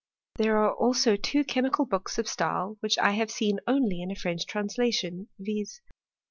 There 0.39 0.57
are 0.57 0.73
also 0.73 1.15
two 1.15 1.43
chemical 1.43 1.85
books 1.85 2.17
or 2.17 2.23
Stahl, 2.23 2.75
which 2.79 2.97
I 2.97 3.11
hare 3.11 3.27
seen 3.27 3.59
only 3.67 4.01
in 4.01 4.09
a 4.09 4.15
French 4.15 4.47
translation, 4.47 5.29
viz. 5.37 5.79